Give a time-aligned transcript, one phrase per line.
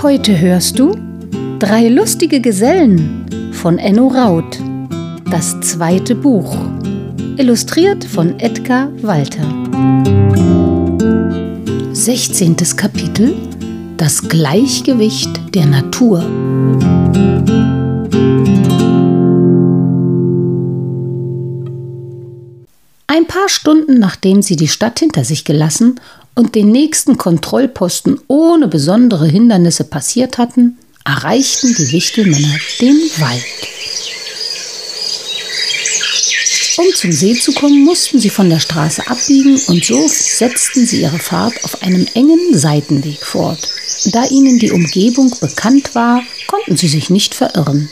[0.00, 0.96] Heute hörst du
[1.58, 4.58] Drei lustige Gesellen von Enno Raut.
[5.30, 6.56] Das zweite Buch.
[7.36, 9.44] Illustriert von Edgar Walter.
[11.92, 12.56] 16.
[12.76, 13.34] Kapitel
[13.96, 16.20] Das Gleichgewicht der Natur.
[23.06, 26.00] Ein paar Stunden nachdem sie die Stadt hinter sich gelassen
[26.34, 33.44] und den nächsten Kontrollposten ohne besondere Hindernisse passiert hatten, erreichten die Wichtelmänner den Wald.
[36.78, 41.02] Um zum See zu kommen, mussten sie von der Straße abbiegen und so setzten sie
[41.02, 43.68] ihre Fahrt auf einem engen Seitenweg fort.
[44.06, 47.90] Da ihnen die Umgebung bekannt war, konnten sie sich nicht verirren.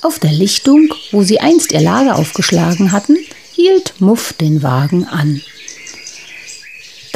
[0.00, 3.18] Auf der Lichtung, wo sie einst ihr Lager aufgeschlagen hatten,
[3.52, 5.42] hielt Muff den Wagen an.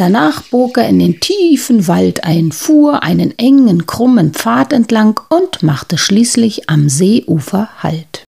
[0.00, 5.62] Danach bog er in den tiefen Wald ein, fuhr einen engen, krummen Pfad entlang und
[5.62, 8.24] machte schließlich am Seeufer Halt.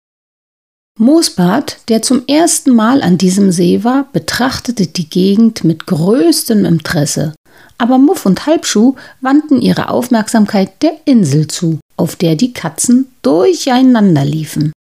[0.98, 7.36] Moosbart, der zum ersten Mal an diesem See war, betrachtete die Gegend mit größtem Interesse.
[7.78, 14.26] Aber Muff und Halbschuh wandten ihre Aufmerksamkeit der Insel zu, auf der die Katzen durcheinander
[14.26, 14.74] liefen.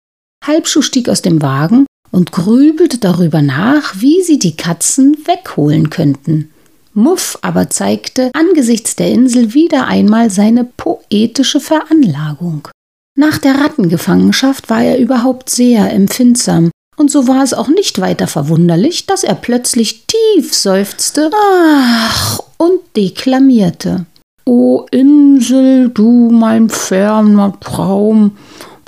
[0.41, 6.53] Halbschuh stieg aus dem Wagen und grübelte darüber nach, wie sie die Katzen wegholen könnten.
[6.97, 12.69] Muff aber zeigte angesichts der Insel wieder einmal seine poetische Veranlagung.
[13.15, 18.25] Nach der Rattengefangenschaft war er überhaupt sehr empfindsam, und so war es auch nicht weiter
[18.25, 24.07] verwunderlich, dass er plötzlich tief seufzte ach und deklamierte.
[24.45, 28.37] O Insel, du mein ferner Traum,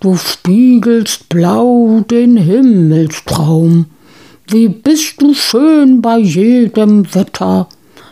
[0.01, 3.85] du spiegelst blau den Himmelstraum.
[4.47, 7.67] Wie bist du schön bei jedem Wetter,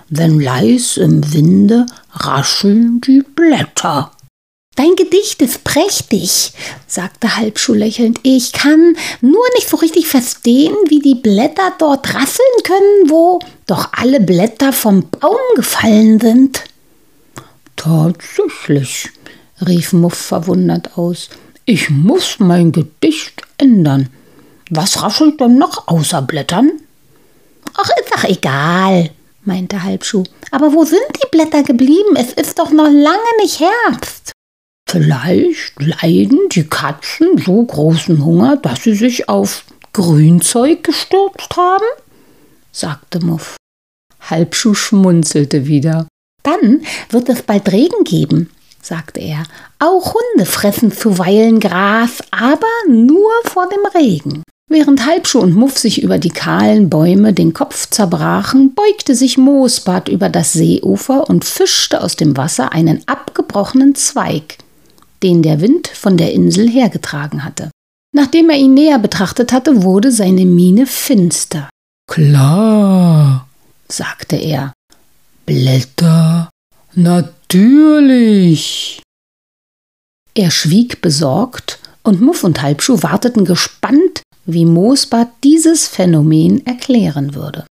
[0.10, 4.12] wenn leis im Winde rascheln die Blätter.
[4.76, 6.54] Dein Gedicht ist prächtig,
[6.86, 8.20] sagte Halbschuh lächelnd.
[8.22, 13.90] Ich kann nur nicht so richtig verstehen, wie die Blätter dort rasseln können, wo doch
[13.94, 16.64] alle Blätter vom Baum gefallen sind.
[17.76, 19.10] Tatsächlich,
[19.66, 21.30] rief Muff verwundert aus.
[21.66, 24.10] Ich muss mein Gedicht ändern.
[24.70, 26.72] Was raschelt denn noch außer Blättern?
[27.76, 29.10] Ach, ist doch egal,
[29.48, 30.24] meinte Halbschuh.
[30.52, 32.16] Aber wo sind die Blätter geblieben?
[32.16, 34.34] Es ist doch noch lange nicht Herbst.
[34.90, 41.86] Vielleicht leiden die Katzen so großen Hunger, dass sie sich auf Grünzeug gestürzt haben?
[42.72, 43.56] sagte Muff.
[44.22, 46.08] Halbschuh schmunzelte wieder.
[46.44, 49.44] Dann wird es bald Regen geben, sagte er.
[49.80, 54.44] Auch Hunde fressen zuweilen Gras, aber nur vor dem Regen.
[54.70, 60.10] Während Halbschuh und Muff sich über die kahlen Bäume den Kopf zerbrachen, beugte sich Moosbart
[60.10, 64.58] über das Seeufer und fischte aus dem Wasser einen abgebrochenen Zweig,
[65.24, 67.72] den der Wind von der Insel hergetragen hatte.
[68.14, 71.70] Nachdem er ihn näher betrachtet hatte, wurde seine Miene finster.
[72.12, 73.48] Klar,
[73.88, 74.74] sagte er.
[75.46, 76.50] Blätter,
[76.94, 79.02] natürlich.
[80.34, 87.66] Er schwieg besorgt, und Muff und Halbschuh warteten gespannt, wie Moosbart dieses Phänomen erklären würde.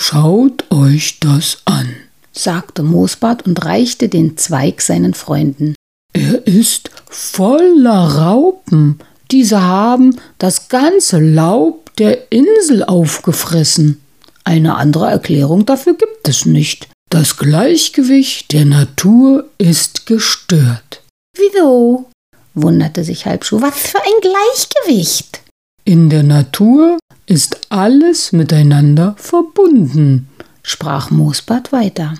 [0.00, 1.94] Schaut euch das an,
[2.32, 5.74] sagte Moosbart und reichte den Zweig seinen Freunden.
[6.14, 8.98] Er ist voller Raupen.
[9.30, 14.00] Diese haben das ganze Laub der Insel aufgefressen.
[14.44, 16.88] Eine andere Erklärung dafür gibt es nicht.
[17.10, 21.02] Das Gleichgewicht der Natur ist gestört.
[21.36, 22.06] Wieso?
[22.54, 23.60] wunderte sich Halbschuh.
[23.60, 25.42] Was für ein Gleichgewicht?
[25.88, 30.28] In der Natur ist alles miteinander verbunden,
[30.62, 32.12] sprach Moosbart weiter.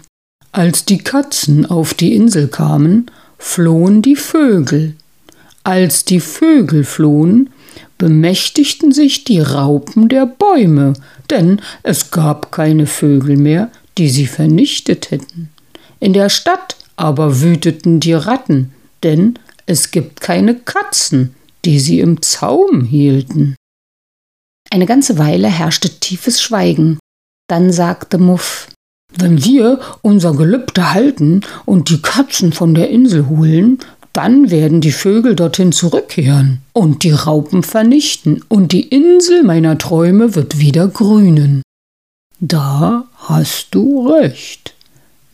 [0.52, 4.94] Als die Katzen auf die Insel kamen, flohen die Vögel.
[5.64, 7.50] Als die Vögel flohen,
[7.98, 10.94] bemächtigten sich die Raupen der Bäume,
[11.28, 15.50] denn es gab keine Vögel mehr, die sie vernichtet hätten.
[16.00, 18.72] In der Stadt aber wüteten die Ratten,
[19.02, 21.34] denn es gibt keine Katzen,
[21.66, 23.57] die sie im Zaum hielten.
[24.70, 26.98] Eine ganze Weile herrschte tiefes Schweigen.
[27.48, 28.68] Dann sagte Muff
[29.16, 33.78] Wenn wir unser Gelübde halten und die Katzen von der Insel holen,
[34.12, 40.34] dann werden die Vögel dorthin zurückkehren und die Raupen vernichten, und die Insel meiner Träume
[40.34, 41.62] wird wieder grünen.
[42.40, 44.74] Da hast du recht,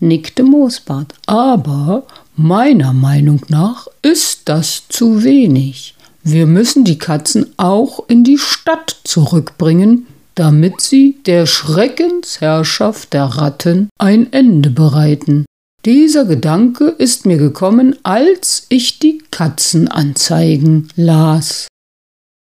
[0.00, 2.06] nickte Moosbart, aber
[2.37, 5.94] meiner Meinung nach ist das zu wenig.
[6.26, 13.91] Wir müssen die Katzen auch in die Stadt zurückbringen, damit sie der Schreckensherrschaft der Ratten
[13.99, 15.44] ein Ende bereiten.
[15.85, 21.69] Dieser Gedanke ist mir gekommen, als ich die Katzenanzeigen las.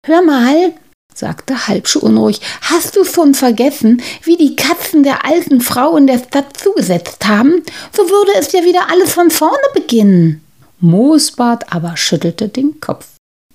[0.06, 0.74] Hör mal,
[1.16, 6.20] sagte Halbschuh unruhig, hast du schon vergessen, wie die Katzen der alten Frau in der
[6.20, 7.64] Stadt zugesetzt haben?
[7.96, 10.42] So würde es ja wieder alles von vorne beginnen.
[10.82, 13.08] Moosbart aber schüttelte den Kopf.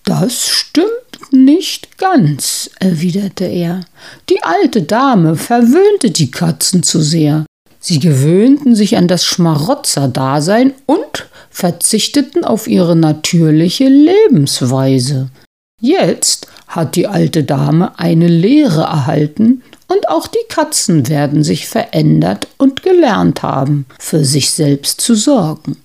[0.05, 3.81] Das stimmt nicht ganz, erwiderte er.
[4.29, 7.47] Die alte Dame verwöhnte die Katzen zu sehr.
[7.81, 15.31] Sie gewöhnten sich an das Schmarotzerdasein und verzichteten auf ihre natürliche Lebensweise.
[15.81, 22.49] Jetzt hat die alte Dame eine Lehre erhalten und auch die Katzen werden sich verändert
[22.59, 25.77] und gelernt haben, für sich selbst zu sorgen.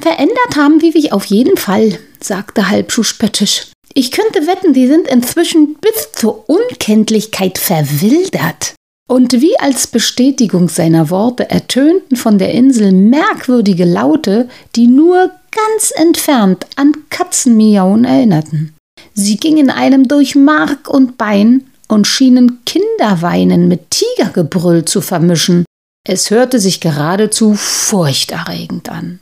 [0.00, 3.68] Verändert haben die sich auf jeden Fall, sagte Halbschuh spöttisch.
[3.94, 8.74] Ich könnte wetten, die sind inzwischen bis zur Unkenntlichkeit verwildert.
[9.08, 15.92] Und wie als Bestätigung seiner Worte ertönten von der Insel merkwürdige Laute, die nur ganz
[15.94, 18.74] entfernt an Katzenmiauen erinnerten.
[19.12, 25.66] Sie gingen einem durch Mark und Bein und schienen Kinderweinen mit Tigergebrüll zu vermischen.
[26.08, 29.20] Es hörte sich geradezu furchterregend an.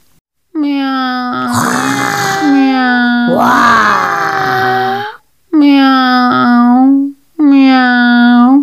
[0.60, 1.48] Miau.
[2.52, 3.40] Miau.
[5.52, 7.00] Miau.
[7.38, 8.60] Miau.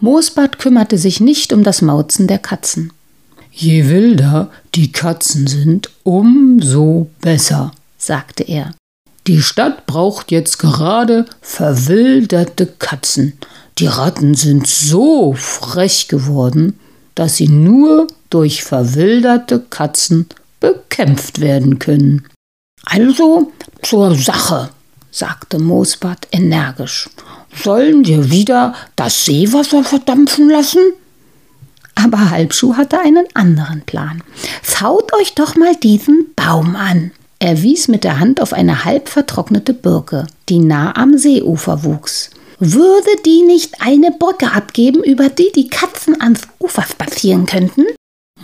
[0.00, 2.92] Moosbart kümmerte sich nicht um das Mauzen der Katzen.
[3.50, 8.74] Je wilder die Katzen sind, umso besser, sagte er.
[9.28, 13.34] Die Stadt braucht jetzt gerade verwilderte Katzen.
[13.78, 16.78] Die Ratten sind so frech geworden,
[17.14, 20.26] dass sie nur durch verwilderte Katzen
[20.58, 22.26] bekämpft werden können.
[22.84, 23.52] Also
[23.82, 24.70] zur Sache,
[25.12, 27.08] sagte Moosbart energisch.
[27.54, 30.80] Sollen wir wieder das Seewasser verdampfen lassen?
[31.94, 34.22] Aber Halbschuh hatte einen anderen Plan.
[34.62, 37.12] Schaut euch doch mal diesen Baum an.
[37.42, 42.30] Er wies mit der Hand auf eine halb vertrocknete Birke, die nah am Seeufer wuchs.
[42.60, 47.82] Würde die nicht eine Brücke abgeben, über die die Katzen ans Ufer spazieren könnten?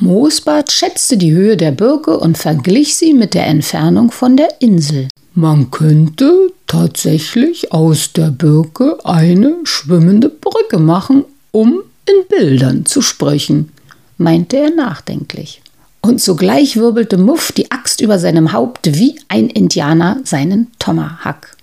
[0.00, 5.06] Moosbart schätzte die Höhe der Birke und verglich sie mit der Entfernung von der Insel.
[5.32, 13.70] Man könnte tatsächlich aus der Birke eine schwimmende Brücke machen, um in Bildern zu sprechen,
[14.16, 15.62] meinte er nachdenklich
[16.08, 21.56] und sogleich wirbelte Muff die Axt über seinem Haupt wie ein Indianer seinen Tomahawk.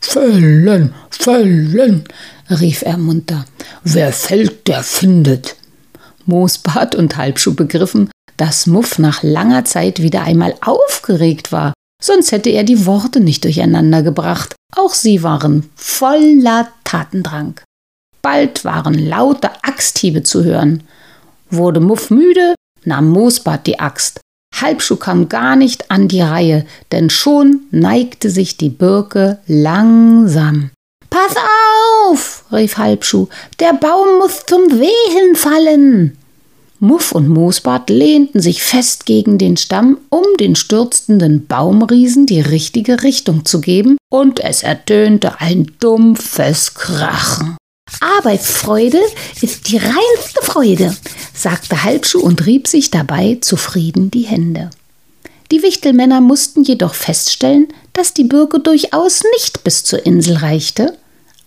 [0.00, 2.04] Fällen, fällen,
[2.50, 3.44] rief er munter.
[3.84, 5.56] Wer fällt, der findet.
[6.26, 11.72] Moosbart und Halbschuh begriffen, dass Muff nach langer Zeit wieder einmal aufgeregt war,
[12.02, 14.56] sonst hätte er die Worte nicht durcheinander gebracht.
[14.74, 17.60] Auch sie waren voller Tatendrang.
[18.22, 20.82] Bald waren laute Axthiebe zu hören.
[21.50, 24.20] Wurde Muff müde, nahm Moosbart die Axt.
[24.60, 30.70] Halbschuh kam gar nicht an die Reihe, denn schon neigte sich die Birke langsam.
[31.08, 31.34] Pass
[32.08, 33.28] auf, rief Halbschuh,
[33.58, 36.16] der Baum muss zum Wehen fallen.
[36.82, 43.02] Muff und Moosbart lehnten sich fest gegen den Stamm, um den stürzenden Baumriesen die richtige
[43.02, 47.58] Richtung zu geben, und es ertönte ein dumpfes Krachen.
[48.00, 49.00] Arbeitsfreude
[49.40, 50.96] ist die reinste Freude,
[51.34, 54.70] sagte Halbschuh und rieb sich dabei zufrieden die Hände.
[55.50, 60.96] Die Wichtelmänner mussten jedoch feststellen, dass die Birke durchaus nicht bis zur Insel reichte,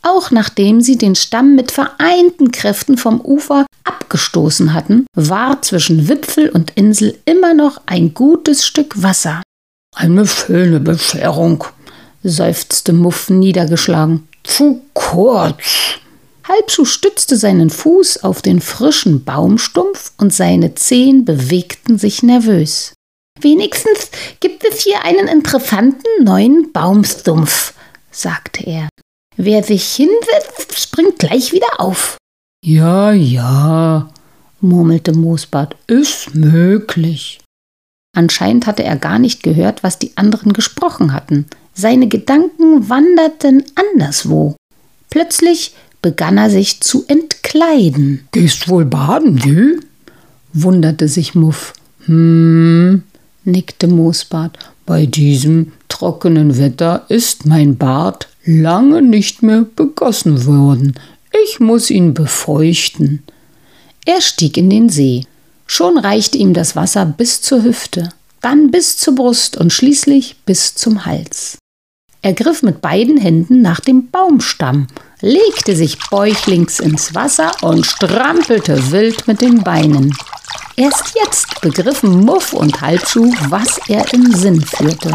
[0.01, 6.49] auch nachdem sie den Stamm mit vereinten Kräften vom Ufer abgestoßen hatten, war zwischen Wipfel
[6.49, 9.41] und Insel immer noch ein gutes Stück Wasser.
[9.95, 11.63] Eine schöne Bescherung,
[12.23, 14.27] seufzte Muff niedergeschlagen.
[14.43, 15.99] Zu kurz.
[16.47, 22.93] Halbschuh stützte seinen Fuß auf den frischen Baumstumpf und seine Zehen bewegten sich nervös.
[23.39, 24.09] Wenigstens
[24.39, 27.73] gibt es hier einen interessanten neuen Baumstumpf,
[28.11, 28.89] sagte er.
[29.35, 32.17] Wer sich hinsetzt, springt gleich wieder auf.
[32.63, 34.09] Ja, ja,
[34.61, 37.39] murmelte Moosbart, ist möglich.
[38.15, 41.47] Anscheinend hatte er gar nicht gehört, was die anderen gesprochen hatten.
[41.73, 44.55] Seine Gedanken wanderten anderswo.
[45.09, 48.27] Plötzlich begann er sich zu entkleiden.
[48.31, 49.79] Gehst wohl baden, Jü?
[50.53, 51.73] wunderte sich Muff.
[52.05, 53.01] Hm,
[53.43, 54.59] nickte Moosbart.
[54.85, 60.93] Bei diesem trockenen Wetter ist mein Bart lange nicht mehr begossen worden.
[61.45, 63.23] Ich muss ihn befeuchten.
[64.05, 65.25] Er stieg in den See.
[65.65, 68.09] Schon reichte ihm das Wasser bis zur Hüfte,
[68.41, 71.57] dann bis zur Brust und schließlich bis zum Hals.
[72.23, 74.87] Er griff mit beiden Händen nach dem Baumstamm,
[75.19, 80.15] legte sich bäuchlings ins Wasser und strampelte wild mit den Beinen.
[80.77, 85.13] Erst jetzt begriffen Muff und Halbschuh, was er im Sinn führte.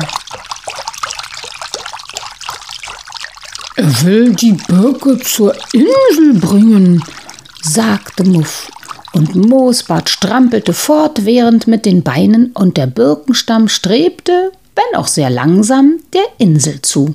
[3.76, 7.02] Er will die Birke zur Insel bringen,
[7.62, 8.70] sagte Muff.
[9.14, 15.98] Und Moosbart strampelte fortwährend mit den Beinen und der Birkenstamm strebte, wenn auch sehr langsam,
[16.12, 17.14] der Insel zu.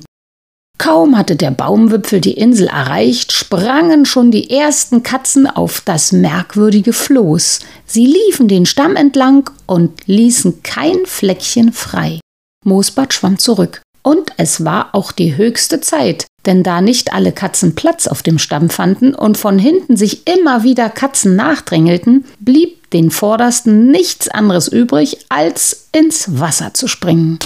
[0.76, 6.92] Kaum hatte der Baumwipfel die Insel erreicht, sprangen schon die ersten Katzen auf das merkwürdige
[6.92, 7.60] Floß.
[7.86, 12.20] Sie liefen den Stamm entlang und ließen kein Fleckchen frei.
[12.64, 13.80] Moosbart schwamm zurück.
[14.02, 18.38] Und es war auch die höchste Zeit, denn da nicht alle Katzen Platz auf dem
[18.38, 24.68] Stamm fanden und von hinten sich immer wieder Katzen nachdrängelten, blieb den Vordersten nichts anderes
[24.68, 27.38] übrig, als ins Wasser zu springen.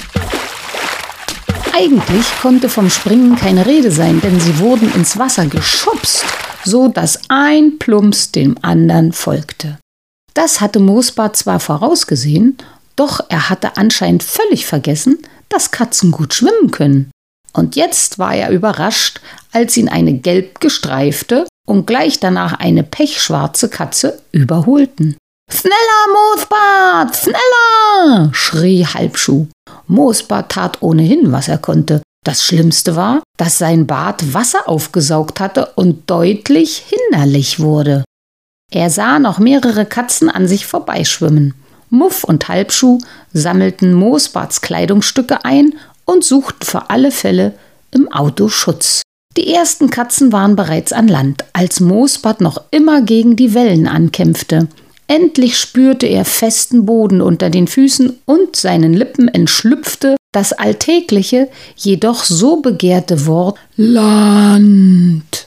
[1.73, 6.25] Eigentlich konnte vom Springen keine Rede sein, denn sie wurden ins Wasser geschubst,
[6.65, 9.79] so dass ein Plumps dem anderen folgte.
[10.35, 12.59] Das hatte Moosbart zwar vorausgesehen,
[12.95, 17.11] doch er hatte anscheinend völlig vergessen, dass Katzen gut schwimmen können.
[17.53, 19.21] Und jetzt war er überrascht,
[19.53, 25.17] als ihn eine gelb gestreifte und gleich danach eine pechschwarze Katze überholten.
[25.51, 25.75] Schneller,
[26.13, 28.31] Moosbart, schneller!
[28.33, 29.47] schrie Halbschuh.
[29.87, 32.03] Moosbart tat ohnehin, was er konnte.
[32.25, 38.05] Das Schlimmste war, dass sein Bart Wasser aufgesaugt hatte und deutlich hinderlich wurde.
[38.71, 41.55] Er sah noch mehrere Katzen an sich vorbeischwimmen.
[41.89, 42.99] Muff und Halbschuh
[43.33, 45.75] sammelten Moosbarts Kleidungsstücke ein
[46.05, 47.55] und suchten für alle Fälle
[47.91, 49.01] im Auto Schutz.
[49.39, 54.69] Die ersten Katzen waren bereits an Land, als Moosbart noch immer gegen die Wellen ankämpfte.
[55.11, 62.25] Endlich spürte er festen Boden unter den Füßen und seinen Lippen entschlüpfte das alltägliche, jedoch
[62.25, 65.47] so begehrte Wort Land.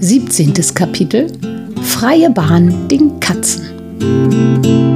[0.00, 0.52] 17.
[0.74, 1.32] Kapitel
[1.82, 4.93] Freie Bahn den Katzen.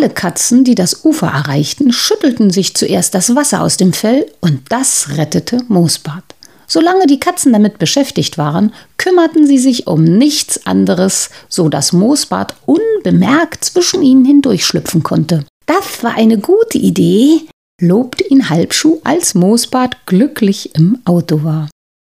[0.00, 4.62] Alle Katzen, die das Ufer erreichten, schüttelten sich zuerst das Wasser aus dem Fell und
[4.70, 6.24] das rettete Moosbart.
[6.66, 12.54] Solange die Katzen damit beschäftigt waren, kümmerten sie sich um nichts anderes, so dass Moosbart
[12.64, 15.44] unbemerkt zwischen ihnen hindurchschlüpfen konnte.
[15.66, 17.42] Das war eine gute Idee,
[17.78, 21.68] lobte ihn Halbschuh, als Moosbart glücklich im Auto war.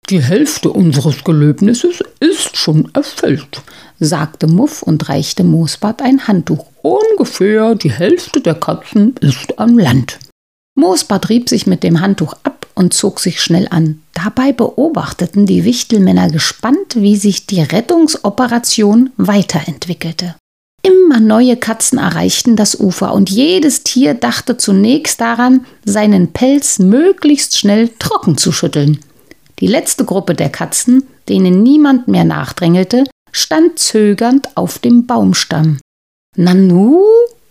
[0.09, 3.61] Die Hälfte unseres Gelöbnisses ist schon erfüllt,
[3.99, 6.65] sagte Muff und reichte Moosbart ein Handtuch.
[6.85, 10.19] Ungefähr die Hälfte der Katzen ist am Land.
[10.75, 14.03] Moosbart rieb sich mit dem Handtuch ab und zog sich schnell an.
[14.13, 20.35] Dabei beobachteten die Wichtelmänner gespannt, wie sich die Rettungsoperation weiterentwickelte.
[20.83, 27.57] Immer neue Katzen erreichten das Ufer und jedes Tier dachte zunächst daran, seinen Pelz möglichst
[27.57, 28.99] schnell trocken zu schütteln.
[29.57, 35.79] Die letzte Gruppe der Katzen, denen niemand mehr nachdrängelte, stand zögernd auf dem Baumstamm.
[36.35, 37.01] Nanu?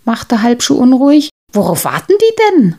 [0.03, 1.29] machte Halbschuh unruhig.
[1.51, 2.75] Worauf warten die denn?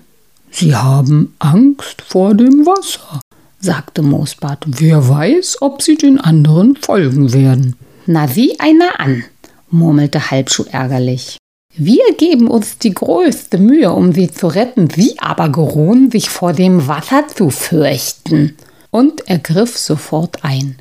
[0.50, 3.20] Sie haben Angst vor dem Wasser,
[3.60, 4.64] sagte Moosbart.
[4.66, 7.76] Wer weiß, ob sie den anderen folgen werden.
[8.06, 9.24] Na, wie einer an,
[9.70, 11.38] murmelte Halbschuh ärgerlich.
[11.74, 16.52] Wir geben uns die größte Mühe, um sie zu retten, sie aber geruhen, sich vor
[16.54, 18.56] dem Wasser zu fürchten.
[18.90, 20.78] Und er griff sofort ein.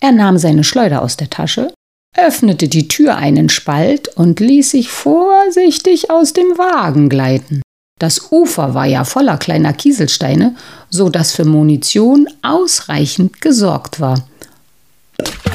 [0.00, 1.72] Er nahm seine Schleuder aus der Tasche,
[2.16, 7.62] öffnete die Tür einen Spalt und ließ sich vorsichtig aus dem Wagen gleiten.
[7.98, 10.54] Das Ufer war ja voller kleiner Kieselsteine,
[10.90, 14.28] so dass für Munition ausreichend gesorgt war.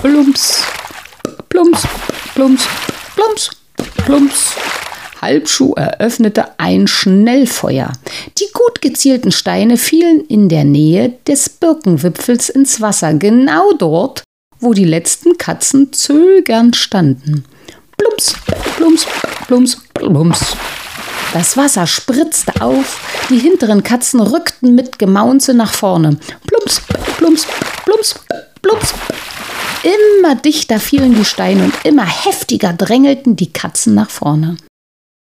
[0.01, 0.63] Plumps,
[1.50, 1.88] plumps,
[2.34, 2.68] plumps,
[3.15, 3.51] plumps,
[4.06, 4.56] plumps.
[5.22, 7.94] Halbschuh eröffnete ein Schnellfeuer.
[8.39, 14.24] Die gut gezielten Steine fielen in der Nähe des Birkenwipfels ins Wasser, genau dort,
[14.62, 17.46] wo die letzten Katzen zögernd standen.
[17.98, 18.36] Plumps,
[18.77, 19.08] plumps,
[19.48, 20.56] plumps, plumps.
[21.34, 23.00] Das Wasser spritzte auf,
[23.30, 26.18] die hinteren Katzen rückten mit Gemaunze nach vorne.
[26.46, 26.82] Plumps,
[27.18, 27.48] plumps,
[27.86, 28.15] plumps,
[28.62, 28.94] plumps.
[29.84, 34.58] Immer dichter fielen die Steine und immer heftiger drängelten die Katzen nach vorne.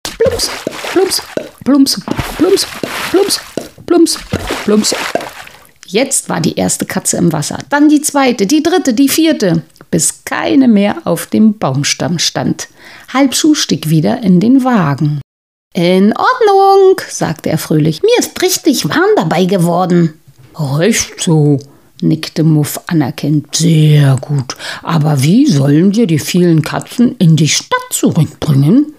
[0.03, 0.49] Plumps,
[0.91, 1.21] plumps,
[1.63, 2.01] plumps,
[2.37, 2.67] plumps,
[3.11, 3.39] plumps,
[3.85, 4.19] plumps,
[4.65, 4.95] plumps.
[5.91, 10.23] Jetzt war die erste Katze im Wasser, dann die zweite, die dritte, die vierte, bis
[10.23, 12.67] keine mehr auf dem Baumstamm stand.
[13.11, 15.19] Halbschuh stieg wieder in den Wagen.
[15.73, 18.03] In Ordnung, sagte er fröhlich.
[18.03, 20.13] Mir ist richtig warm dabei geworden.
[20.55, 21.57] Recht so,
[22.01, 23.55] nickte Muff anerkennend.
[23.55, 24.57] Sehr gut.
[24.83, 28.93] Aber wie sollen wir die vielen Katzen in die Stadt zurückbringen?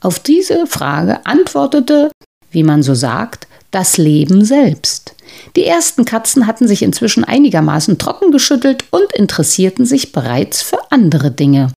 [0.00, 2.10] Auf diese Frage antwortete,
[2.50, 5.14] wie man so sagt, das Leben selbst.
[5.54, 11.30] Die ersten Katzen hatten sich inzwischen einigermaßen trocken geschüttelt und interessierten sich bereits für andere
[11.30, 11.72] Dinge.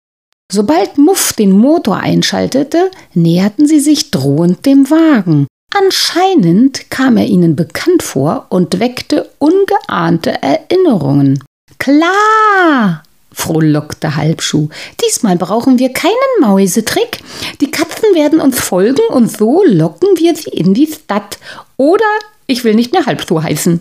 [0.51, 5.49] Sobald Muff den Motor einschaltete, näherten sie sich drohend dem Wagen.
[5.77, 11.43] Anscheinend kam er ihnen bekannt vor und weckte ungeahnte Erinnerungen.
[11.79, 13.03] Klar,
[13.39, 14.69] frohlockte Halbschuh.
[15.05, 17.21] Diesmal brauchen wir keinen Mäusetrick.
[17.61, 21.39] Die Katzen werden uns folgen und so locken wir sie in die Stadt.
[21.77, 22.05] Oder
[22.47, 23.81] ich will nicht mehr Halbschuh heißen.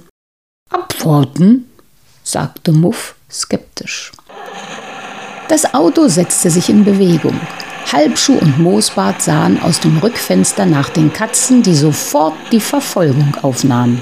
[0.69, 1.65] Abwarten,
[2.23, 4.11] sagte Muff skeptisch.
[5.49, 7.39] Das Auto setzte sich in Bewegung.
[7.91, 14.01] Halbschuh und Moosbart sahen aus dem Rückfenster nach den Katzen, die sofort die Verfolgung aufnahmen.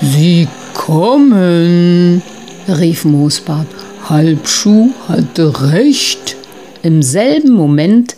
[0.00, 2.22] Sie kommen,
[2.68, 3.68] rief Moosbart.
[4.08, 6.36] Halbschuh hatte recht.
[6.82, 8.14] Im selben Moment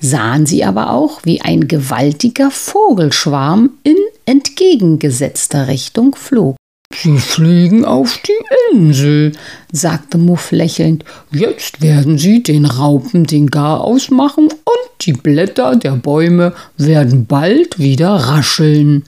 [0.00, 6.56] sahen sie aber auch, wie ein gewaltiger Vogelschwarm in entgegengesetzter Richtung flog.
[6.94, 9.32] Sie fliegen auf die Insel,
[9.72, 11.04] sagte Muff lächelnd.
[11.32, 17.78] Jetzt werden sie den Raupen den Garaus machen und die Blätter der Bäume werden bald
[17.78, 19.02] wieder rascheln.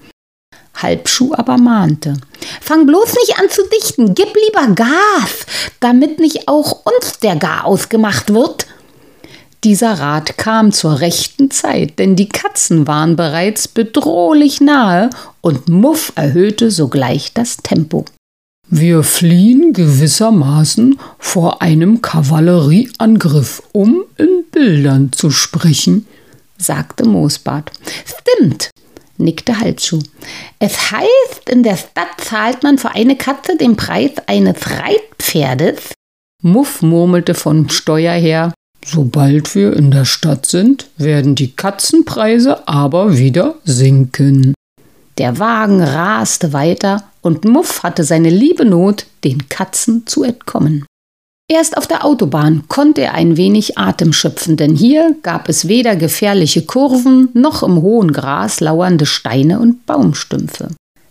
[0.82, 2.14] Halbschuh aber mahnte.
[2.60, 5.46] Fang bloß nicht an zu dichten, gib lieber Gas,
[5.80, 8.66] damit nicht auch uns der Garaus gemacht wird.
[9.64, 16.12] Dieser Rat kam zur rechten Zeit, denn die Katzen waren bereits bedrohlich nahe und Muff
[16.14, 18.04] erhöhte sogleich das Tempo.
[18.70, 26.06] Wir fliehen gewissermaßen vor einem Kavallerieangriff, um in Bildern zu sprechen,
[26.58, 27.72] sagte Moosbart.
[28.04, 28.70] Stimmt,
[29.18, 30.00] nickte Halbschuh.
[30.58, 35.92] Es heißt, in der Stadt zahlt man für eine Katze den Preis eines Reitpferdes.
[36.42, 38.52] Muff murmelte von Steuer her.
[38.84, 44.54] Sobald wir in der Stadt sind, werden die Katzenpreise aber wieder sinken.
[45.18, 50.86] Der Wagen raste weiter und Muff hatte seine liebe Not, den Katzen zu entkommen.
[51.50, 55.96] Erst auf der Autobahn konnte er ein wenig Atem schöpfen, denn hier gab es weder
[55.96, 60.68] gefährliche Kurven noch im hohen Gras lauernde Steine und Baumstümpfe.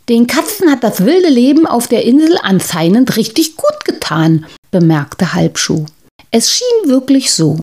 [0.10, 5.86] Den Katzen hat das wilde Leben auf der Insel anscheinend richtig gut getan, bemerkte Halbschuh.
[6.30, 7.60] Es schien wirklich so.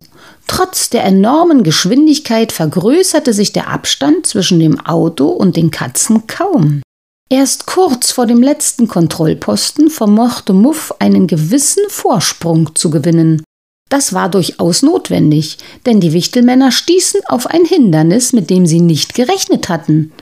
[0.48, 6.82] Trotz der enormen Geschwindigkeit vergrößerte sich der Abstand zwischen dem Auto und den Katzen kaum.
[7.30, 13.42] Erst kurz vor dem letzten Kontrollposten vermochte Muff einen gewissen Vorsprung zu gewinnen.
[13.88, 19.14] Das war durchaus notwendig, denn die Wichtelmänner stießen auf ein Hindernis, mit dem sie nicht
[19.14, 20.12] gerechnet hatten.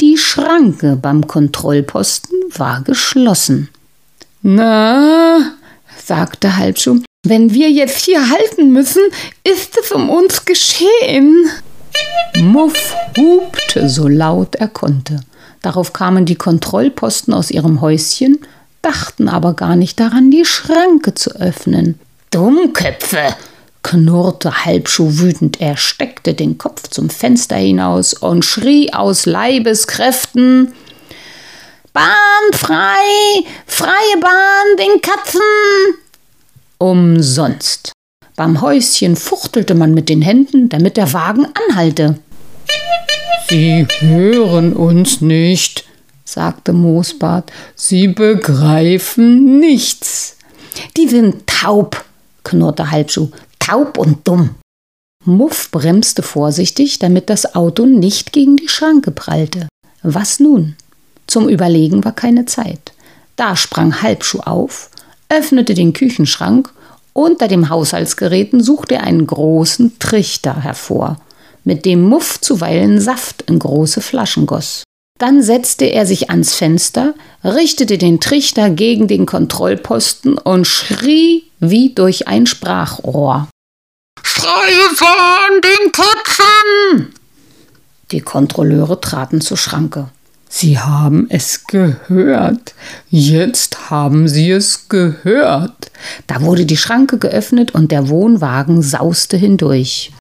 [0.00, 3.68] Die Schranke beim Kontrollposten war geschlossen.
[4.42, 5.54] Na,
[6.04, 9.02] sagte Halbschuh, wenn wir jetzt hier halten müssen,
[9.44, 11.48] ist es um uns geschehen.
[12.40, 15.20] Muff hupte so laut er konnte.
[15.62, 18.38] Darauf kamen die Kontrollposten aus ihrem Häuschen,
[18.82, 21.98] dachten aber gar nicht daran, die Schranke zu öffnen.
[22.30, 23.34] Dummköpfe!
[23.82, 25.60] knurrte Halbschuh wütend.
[25.60, 30.72] Er steckte den Kopf zum Fenster hinaus und schrie aus Leibeskräften:
[31.92, 33.44] Bahn frei!
[33.66, 35.40] Freie Bahn den Katzen!
[36.78, 37.92] Umsonst.
[38.34, 42.18] Beim Häuschen fuchtelte man mit den Händen, damit der Wagen anhalte.
[43.52, 45.84] Sie hören uns nicht,
[46.24, 47.52] sagte Moosbart.
[47.76, 50.38] Sie begreifen nichts.
[50.96, 52.02] Die sind taub,
[52.44, 53.28] knurrte Halbschuh.
[53.58, 54.54] Taub und dumm.
[55.26, 59.68] Muff bremste vorsichtig, damit das Auto nicht gegen die Schranke prallte.
[60.02, 60.76] Was nun?
[61.26, 62.94] Zum Überlegen war keine Zeit.
[63.36, 64.88] Da sprang Halbschuh auf,
[65.28, 66.72] öffnete den Küchenschrank,
[67.12, 71.20] unter dem Haushaltsgeräten suchte er einen großen Trichter hervor,
[71.64, 74.84] mit dem Muff zuweilen Saft in große Flaschen goss.
[75.18, 81.94] Dann setzte er sich ans Fenster, richtete den Trichter gegen den Kontrollposten und schrie wie
[81.94, 83.48] durch ein Sprachrohr.
[84.22, 87.14] Freie Bahn den Katzen!
[88.10, 90.08] Die Kontrolleure traten zur Schranke.
[90.48, 92.74] Sie haben es gehört.
[93.08, 95.90] Jetzt haben Sie es gehört.
[96.26, 100.12] Da wurde die Schranke geöffnet und der Wohnwagen sauste hindurch.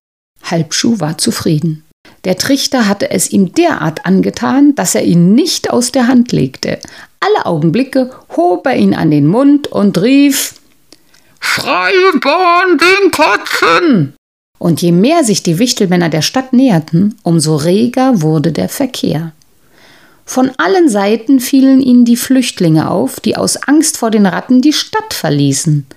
[0.44, 1.84] Halbschuh war zufrieden.
[2.24, 6.80] Der Trichter hatte es ihm derart angetan, dass er ihn nicht aus der Hand legte.
[7.20, 10.56] Alle Augenblicke hob er ihn an den Mund und rief
[11.40, 14.14] Freie Bahn den Katzen!
[14.60, 19.32] Und je mehr sich die Wichtelmänner der Stadt näherten, umso reger wurde der Verkehr.
[20.24, 24.72] Von allen Seiten fielen ihnen die Flüchtlinge auf, die aus Angst vor den Ratten die
[24.72, 25.88] Stadt verließen.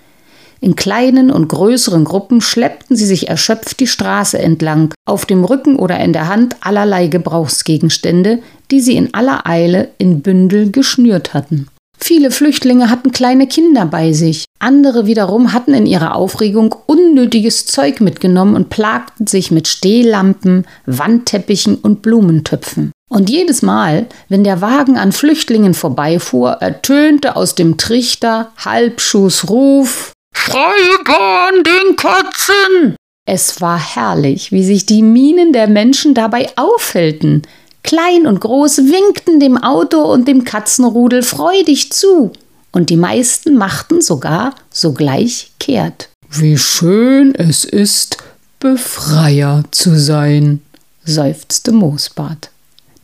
[0.64, 5.77] In kleinen und größeren Gruppen schleppten sie sich erschöpft die Straße entlang, auf dem Rücken
[5.77, 8.38] oder in der Hand allerlei Gebrauchsgegenstände,
[8.70, 11.68] die sie in aller Eile in Bündel geschnürt hatten.
[11.98, 18.00] Viele Flüchtlinge hatten kleine Kinder bei sich, andere wiederum hatten in ihrer Aufregung unnötiges Zeug
[18.00, 22.90] mitgenommen und plagten sich mit Stehlampen, Wandteppichen und Blumentöpfen.
[23.11, 30.13] Und jedes Mal, wenn der Wagen an Flüchtlingen vorbeifuhr, ertönte aus dem Trichter Halbschuhs Ruf
[30.35, 32.97] Freie Bahn den Katzen!
[33.27, 37.42] Es war herrlich, wie sich die Mienen der Menschen dabei aufhellten.
[37.83, 42.33] Klein und groß winkten dem Auto und dem Katzenrudel freudig zu,
[42.73, 46.11] und die meisten machten sogar sogleich kehrt.
[46.29, 48.18] Wie schön es ist,
[48.61, 50.61] Befreier zu sein,
[51.05, 52.51] seufzte Moosbart.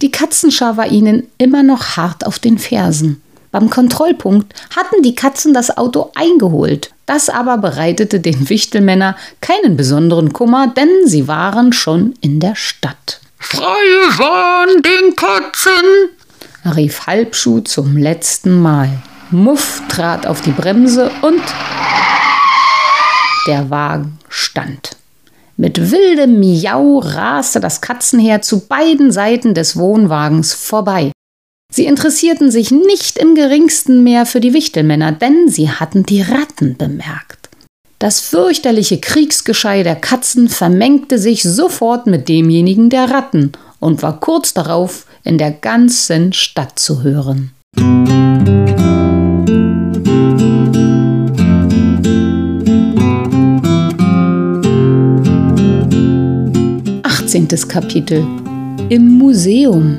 [0.02, 3.22] Die Katzenschar war ihnen immer noch hart auf den Fersen.
[3.52, 6.92] Beim Kontrollpunkt hatten die Katzen das Auto eingeholt.
[7.06, 13.20] Das aber bereitete den Wichtelmänner keinen besonderen Kummer, denn sie waren schon in der Stadt.
[13.38, 16.10] Freie Bahn den Katzen!
[16.76, 18.90] rief Halbschuh zum letzten Mal.
[19.30, 21.42] Muff trat auf die Bremse und
[23.46, 24.96] der Wagen stand.
[25.56, 31.12] Mit wildem Miau raste das Katzenheer zu beiden Seiten des Wohnwagens vorbei.
[31.70, 36.76] Sie interessierten sich nicht im geringsten mehr für die Wichtelmänner, denn sie hatten die Ratten
[36.76, 37.48] bemerkt.
[38.00, 44.52] Das fürchterliche Kriegsgeschrei der Katzen vermengte sich sofort mit demjenigen der Ratten und war kurz
[44.52, 47.52] darauf in der ganzen Stadt zu hören.
[57.02, 58.26] Achtzehntes Kapitel
[58.88, 59.98] Im Museum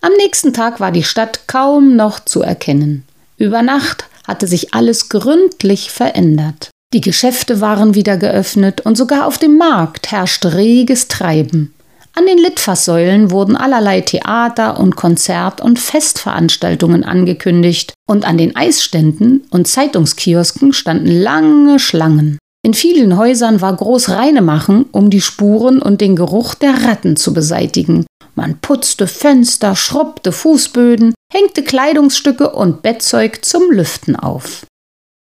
[0.00, 3.04] Am nächsten Tag war die Stadt kaum noch zu erkennen.
[3.36, 6.70] Über Nacht hatte sich alles gründlich verändert.
[6.94, 11.74] Die Geschäfte waren wieder geöffnet und sogar auf dem Markt herrschte reges Treiben.
[12.18, 19.46] An den Litfaßsäulen wurden allerlei Theater und Konzert- und Festveranstaltungen angekündigt und an den Eisständen
[19.50, 22.38] und Zeitungskiosken standen lange Schlangen.
[22.64, 27.32] In vielen Häusern war groß Reinemachen, um die Spuren und den Geruch der Ratten zu
[27.32, 28.04] beseitigen.
[28.34, 34.66] Man putzte Fenster, schrubbte Fußböden, hängte Kleidungsstücke und Bettzeug zum Lüften auf.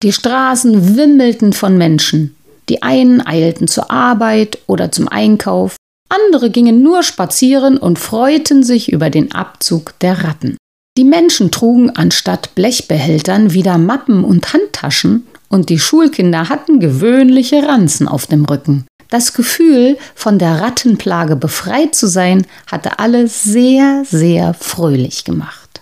[0.03, 2.35] Die Straßen wimmelten von Menschen.
[2.67, 5.77] Die einen eilten zur Arbeit oder zum Einkauf,
[6.11, 10.57] andere gingen nur spazieren und freuten sich über den Abzug der Ratten.
[10.97, 18.07] Die Menschen trugen anstatt Blechbehältern wieder Mappen und Handtaschen, und die Schulkinder hatten gewöhnliche Ranzen
[18.07, 18.85] auf dem Rücken.
[19.09, 25.81] Das Gefühl, von der Rattenplage befreit zu sein, hatte alle sehr, sehr fröhlich gemacht.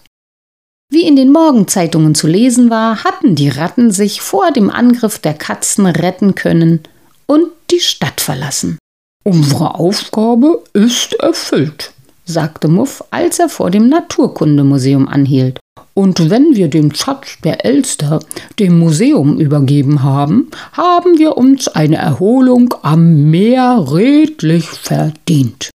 [0.92, 5.36] Wie in den Morgenzeitungen zu lesen war, hatten die Ratten sich vor dem Angriff der
[5.36, 6.82] Katzen retten können
[7.28, 8.80] und die Stadt verlassen.
[9.26, 11.92] Unsere Aufgabe ist erfüllt,
[12.26, 15.60] sagte Muff, als er vor dem Naturkundemuseum anhielt.
[15.94, 18.22] Und wenn wir den Schatz der Elster
[18.60, 25.70] dem Museum übergeben haben, haben wir uns eine Erholung am Meer redlich verdient.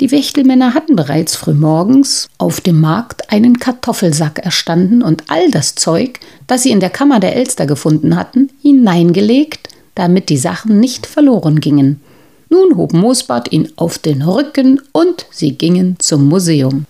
[0.00, 6.20] Die Wächtelmänner hatten bereits frühmorgens auf dem Markt einen Kartoffelsack erstanden und all das Zeug,
[6.46, 11.58] das sie in der Kammer der Elster gefunden hatten, hineingelegt, damit die Sachen nicht verloren
[11.58, 12.00] gingen.
[12.48, 16.86] Nun hob Moosbart ihn auf den Rücken und sie gingen zum Museum.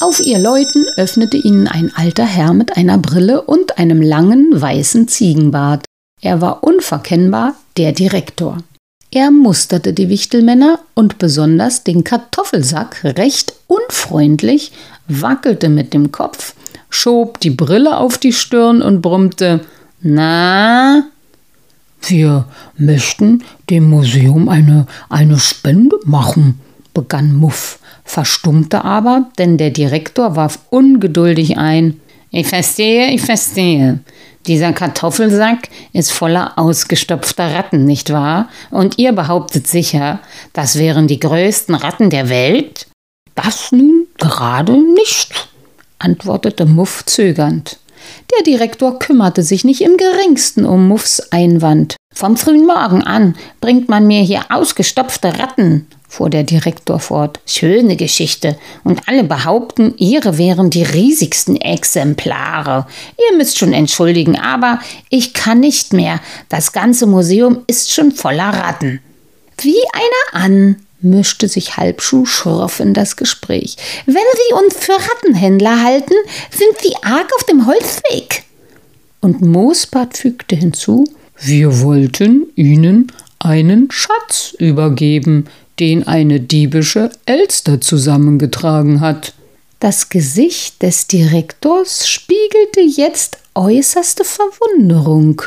[0.00, 5.08] Auf ihr Läuten öffnete ihnen ein alter Herr mit einer Brille und einem langen weißen
[5.08, 5.84] Ziegenbart.
[6.20, 8.58] Er war unverkennbar der Direktor.
[9.10, 14.72] Er musterte die Wichtelmänner und besonders den Kartoffelsack recht unfreundlich,
[15.08, 16.54] wackelte mit dem Kopf,
[16.90, 19.60] schob die Brille auf die Stirn und brummte
[20.02, 21.04] Na,
[22.10, 26.60] wir möchten dem Museum eine, eine Spende machen,
[26.94, 32.00] begann Muff, verstummte aber, denn der Direktor warf ungeduldig ein.
[32.30, 34.00] Ich verstehe, ich verstehe.
[34.46, 38.48] Dieser Kartoffelsack ist voller ausgestopfter Ratten, nicht wahr?
[38.70, 40.20] Und ihr behauptet sicher,
[40.52, 42.86] das wären die größten Ratten der Welt?
[43.34, 45.48] Das nun gerade nicht,
[45.98, 47.78] antwortete Muff zögernd.
[48.36, 51.96] Der Direktor kümmerte sich nicht im geringsten um Muffs Einwand.
[52.14, 57.40] Vom frühen Morgen an bringt man mir hier ausgestopfte Ratten, fuhr der Direktor fort.
[57.46, 58.56] Schöne Geschichte.
[58.84, 62.86] Und alle behaupten, ihre wären die riesigsten Exemplare.
[63.30, 66.20] Ihr müsst schon entschuldigen, aber ich kann nicht mehr.
[66.48, 69.00] Das ganze Museum ist schon voller Ratten.
[69.58, 73.76] Wie einer an, mischte sich Halbschuh schroff in das Gespräch.
[74.06, 76.14] Wenn Sie uns für Rattenhändler halten,
[76.50, 78.44] sind Sie arg auf dem Holzweg.
[79.20, 81.04] Und Moosbart fügte hinzu,
[81.38, 85.46] wir wollten Ihnen einen Schatz übergeben,
[85.78, 89.34] den eine diebische Elster zusammengetragen hat.
[89.80, 95.42] Das Gesicht des Direktors spiegelte jetzt äußerste Verwunderung.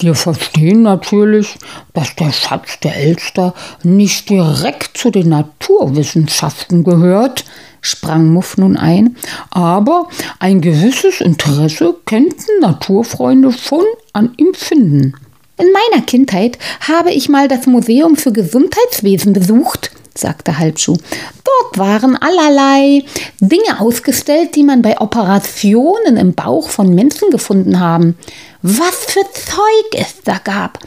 [0.00, 1.56] Wir verstehen natürlich,
[1.92, 7.44] dass der Schatz der Elster nicht direkt zu den Naturwissenschaften gehört,
[7.82, 9.16] sprang Muff nun ein,
[9.50, 10.08] aber
[10.38, 13.84] ein gewisses Interesse könnten Naturfreunde schon
[14.14, 15.14] an ihm finden.
[15.58, 16.58] In meiner Kindheit
[16.88, 20.96] habe ich mal das Museum für Gesundheitswesen besucht, sagte Halbschuh.
[21.44, 23.04] Dort waren allerlei
[23.40, 28.16] Dinge ausgestellt, die man bei Operationen im Bauch von Menschen gefunden haben.
[28.62, 30.78] Was für Zeug es da gab.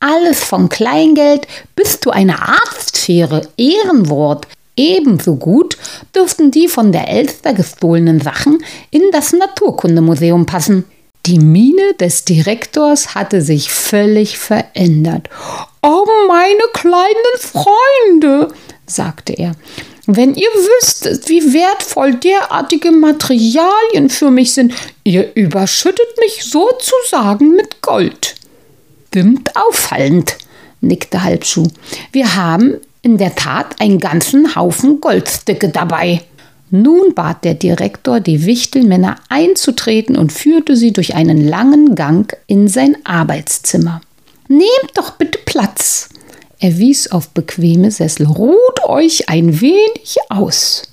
[0.00, 4.46] Alles von Kleingeld bis zu einer Arztschere, Ehrenwort.
[4.76, 5.76] Ebenso gut
[6.14, 10.84] dürften die von der Elster gestohlenen Sachen in das Naturkundemuseum passen.
[11.26, 15.28] Die Miene des Direktors hatte sich völlig verändert.
[15.82, 18.52] Oh, meine kleinen Freunde,
[18.86, 19.52] sagte er,
[20.16, 27.82] wenn ihr wüsstet, wie wertvoll derartige Materialien für mich sind, ihr überschüttet mich sozusagen mit
[27.82, 28.34] Gold.
[29.08, 30.36] Stimmt auffallend,
[30.80, 31.68] nickte Halbschuh.
[32.12, 36.22] Wir haben in der Tat einen ganzen Haufen Goldstücke dabei.
[36.70, 42.68] Nun bat der Direktor die Wichtelmänner einzutreten und führte sie durch einen langen Gang in
[42.68, 44.00] sein Arbeitszimmer.
[44.48, 46.08] Nehmt doch bitte Platz.
[46.62, 48.24] Er wies auf bequeme Sessel.
[48.24, 50.84] Ruht euch ein wenig aus.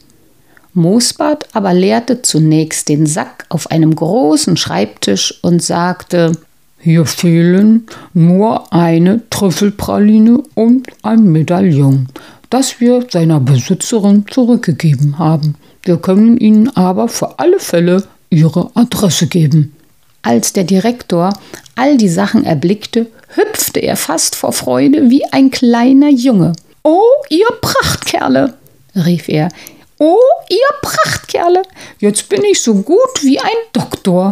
[0.74, 6.32] Moosbart aber leerte zunächst den Sack auf einem großen Schreibtisch und sagte:
[6.80, 12.08] Hier fehlen nur eine Trüffelpraline und ein Medaillon,
[12.50, 15.54] das wir seiner Besitzerin zurückgegeben haben.
[15.84, 19.76] Wir können Ihnen aber für alle Fälle Ihre Adresse geben.
[20.24, 21.32] Als der Direktor
[21.76, 26.54] all die Sachen erblickte, hüpfte er fast vor Freude wie ein kleiner Junge.
[26.84, 28.56] Oh, ihr Prachtkerle,
[28.96, 29.50] rief er.
[29.98, 30.18] Oh,
[30.50, 31.64] ihr Prachtkerle,
[32.00, 34.32] jetzt bin ich so gut wie ein Doktor.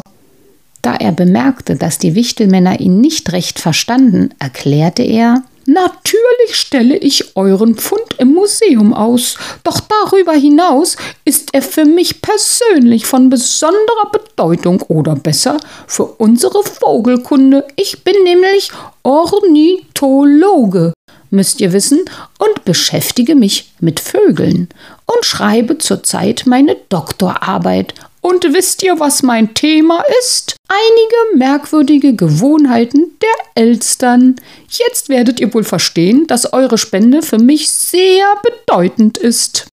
[0.82, 7.36] Da er bemerkte, dass die Wichtelmänner ihn nicht recht verstanden, erklärte er Natürlich stelle ich
[7.36, 14.10] euren Fund im Museum aus, doch darüber hinaus ist er für mich persönlich von besonderer
[14.14, 17.68] Bedeutung oder besser für unsere Vogelkunde.
[17.76, 18.72] Ich bin nämlich
[19.04, 20.94] Ornithologe,
[21.32, 22.06] müsst ihr wissen,
[22.40, 24.70] und beschäftige mich mit Vögeln
[25.06, 27.94] und schreibe zurzeit meine Doktorarbeit
[28.28, 30.58] und wisst ihr, was mein Thema ist?
[30.68, 34.36] Einige merkwürdige Gewohnheiten der Elstern.
[34.70, 39.68] Jetzt werdet ihr wohl verstehen, dass eure Spende für mich sehr bedeutend ist.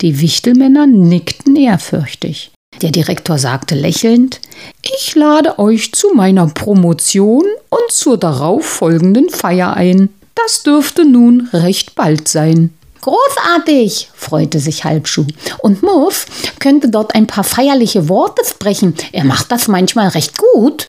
[0.00, 2.50] Die Wichtelmänner nickten ehrfürchtig.
[2.82, 4.40] Der Direktor sagte lächelnd
[4.82, 10.10] Ich lade euch zu meiner Promotion und zur darauf folgenden Feier ein.
[10.34, 12.74] Das dürfte nun recht bald sein.
[13.06, 15.26] Großartig, freute sich Halbschuh.
[15.58, 16.26] Und Muff
[16.58, 18.96] könnte dort ein paar feierliche Worte sprechen.
[19.12, 20.88] Er macht das manchmal recht gut.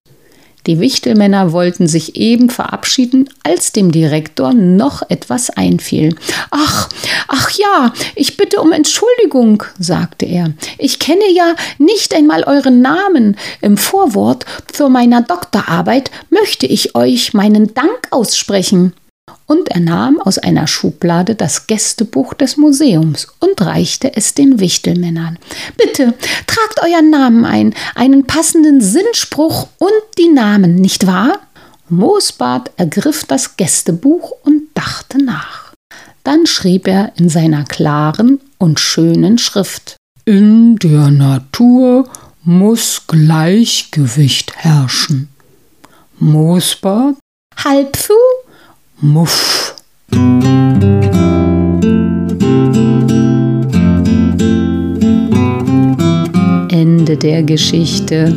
[0.65, 6.15] Die Wichtelmänner wollten sich eben verabschieden, als dem Direktor noch etwas einfiel.
[6.49, 6.89] Ach,
[7.27, 10.53] ach ja, ich bitte um Entschuldigung, sagte er.
[10.79, 13.37] Ich kenne ja nicht einmal euren Namen.
[13.61, 18.93] Im Vorwort zu meiner Doktorarbeit möchte ich euch meinen Dank aussprechen
[19.45, 25.39] und er nahm aus einer Schublade das Gästebuch des Museums und reichte es den Wichtelmännern.
[25.77, 26.13] Bitte,
[26.45, 31.39] tragt euren Namen ein, einen passenden Sinnspruch und die Namen, nicht wahr?
[31.89, 35.73] Moosbart ergriff das Gästebuch und dachte nach.
[36.23, 42.09] Dann schrieb er in seiner klaren und schönen Schrift In der Natur
[42.43, 45.29] muss Gleichgewicht herrschen.
[46.19, 47.15] Moosbart
[47.63, 48.13] Halbfu
[48.99, 49.75] Muff.
[56.71, 58.35] Ende der Geschichte.